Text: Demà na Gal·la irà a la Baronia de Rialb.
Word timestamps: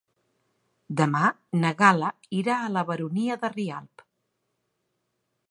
Demà 1.01 1.21
na 1.65 1.71
Gal·la 1.81 2.09
irà 2.39 2.57
a 2.61 2.73
la 2.79 2.85
Baronia 2.89 3.37
de 3.45 3.53
Rialb. 3.59 4.07